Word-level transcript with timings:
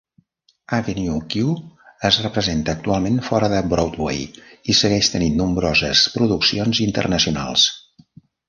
"Avenue 0.77 1.17
Q" 1.33 1.43
es 2.09 2.17
representa 2.23 2.73
actualment 2.77 3.19
fora 3.29 3.51
de 3.53 3.61
Broadway 3.75 4.25
i 4.73 4.77
segueix 4.81 5.13
tenint 5.17 5.39
nombroses 5.43 6.05
produccions 6.19 6.85
internacionals. 6.91 7.71